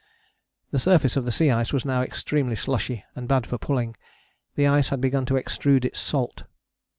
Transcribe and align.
The 0.71 0.79
surface 0.79 1.15
of 1.15 1.25
the 1.25 1.31
sea 1.31 1.51
ice 1.51 1.71
was 1.71 1.85
now 1.85 2.01
extremely 2.01 2.55
slushy 2.55 3.05
and 3.15 3.27
bad 3.27 3.45
for 3.45 3.59
pulling; 3.59 3.95
the 4.55 4.65
ice 4.65 4.89
had 4.89 4.99
begun 4.99 5.27
to 5.27 5.35
extrude 5.37 5.85
its 5.85 5.99
salt. 5.99 6.45